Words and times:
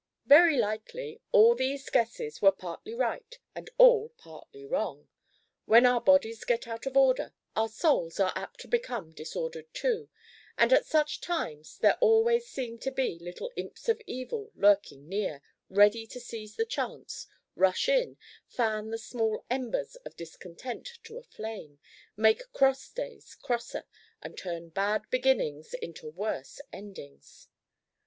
Very 0.25 0.57
likely 0.57 1.21
all 1.31 1.53
these 1.53 1.87
guesses 1.91 2.41
were 2.41 2.51
partly 2.51 2.95
right 2.95 3.37
and 3.53 3.69
all 3.77 4.09
partly 4.17 4.65
wrong. 4.65 5.07
When 5.65 5.85
our 5.85 6.01
bodies 6.01 6.43
get 6.43 6.67
out 6.67 6.87
of 6.87 6.97
order, 6.97 7.35
our 7.55 7.69
souls 7.69 8.19
are 8.19 8.33
apt 8.35 8.61
to 8.61 8.67
become 8.67 9.11
disordered 9.13 9.71
too, 9.75 10.09
and 10.57 10.73
at 10.73 10.87
such 10.87 11.21
times 11.21 11.77
there 11.77 11.99
always 12.01 12.47
seem 12.47 12.79
to 12.79 12.89
be 12.89 13.19
little 13.19 13.51
imps 13.55 13.87
of 13.89 14.01
evil 14.07 14.51
lurking 14.55 15.07
near, 15.07 15.43
ready 15.69 16.07
to 16.07 16.19
seize 16.19 16.55
the 16.55 16.65
chance, 16.65 17.27
rush 17.53 17.87
in, 17.87 18.17
fan 18.47 18.89
the 18.89 18.97
small 18.97 19.45
embers 19.51 19.97
of 19.97 20.15
discontent 20.17 20.89
to 21.03 21.19
a 21.19 21.23
flame, 21.23 21.77
make 22.17 22.51
cross 22.53 22.89
days 22.89 23.35
crosser, 23.35 23.83
and 24.23 24.35
turn 24.35 24.69
bad 24.69 25.07
beginnings 25.11 25.75
into 25.75 26.09
worse 26.09 26.59
endings. 26.73 27.49